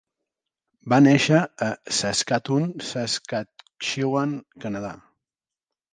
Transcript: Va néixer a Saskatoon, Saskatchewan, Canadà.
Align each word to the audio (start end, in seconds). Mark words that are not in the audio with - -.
Va 0.93 0.97
néixer 1.07 1.41
a 1.65 1.67
Saskatoon, 1.99 2.65
Saskatchewan, 2.93 4.37
Canadà. 4.65 4.95